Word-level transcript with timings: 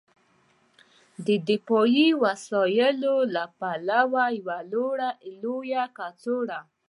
د 1.25 1.27
دفاعي 1.49 2.09
وسایلو 2.23 3.15
د 3.33 3.35
پلور 3.59 4.19
یوه 4.39 4.59
لویه 5.41 5.83
کڅوړه 5.97 6.59